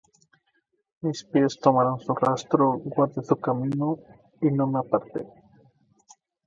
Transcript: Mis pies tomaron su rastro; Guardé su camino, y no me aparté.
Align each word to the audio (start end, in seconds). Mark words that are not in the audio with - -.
Mis 1.03 1.19
pies 1.33 1.57
tomaron 1.59 1.99
su 1.99 2.15
rastro; 2.15 2.71
Guardé 2.83 3.23
su 3.23 3.35
camino, 3.35 3.99
y 4.41 4.47
no 4.49 4.65
me 4.65 4.79
aparté. 4.79 5.27